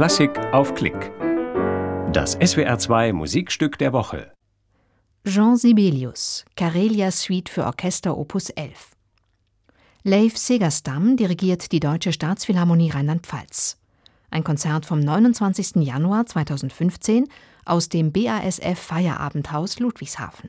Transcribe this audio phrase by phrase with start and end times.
[0.00, 1.12] Klassik auf Klick.
[2.10, 4.32] Das SWR2 Musikstück der Woche.
[5.26, 8.92] Jean Sibelius, Karelia Suite für Orchester Opus 11.
[10.02, 13.76] Leif Segerstam dirigiert die Deutsche Staatsphilharmonie Rheinland-Pfalz.
[14.30, 15.84] Ein Konzert vom 29.
[15.84, 17.28] Januar 2015
[17.66, 20.48] aus dem BASF Feierabendhaus Ludwigshafen.